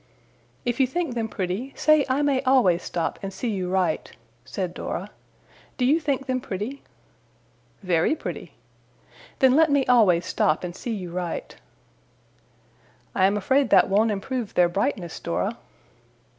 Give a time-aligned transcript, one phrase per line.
[0.65, 4.73] 'If you think them pretty, say I may always stop, and see you write!' said
[4.73, 5.11] Dora.
[5.77, 6.81] 'Do you think them pretty?'
[7.83, 8.53] 'Very pretty.'
[9.37, 11.57] 'Then let me always stop and see you write.'
[13.13, 15.59] 'I am afraid that won't improve their brightness, Dora.